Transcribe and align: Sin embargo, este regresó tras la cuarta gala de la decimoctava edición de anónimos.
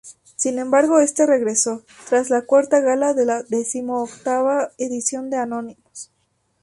Sin 0.35 0.57
embargo, 0.57 0.99
este 0.99 1.27
regresó 1.27 1.83
tras 2.09 2.31
la 2.31 2.41
cuarta 2.41 2.79
gala 2.81 3.13
de 3.13 3.23
la 3.23 3.43
decimoctava 3.43 4.71
edición 4.79 5.29
de 5.29 5.37
anónimos. 5.37 6.09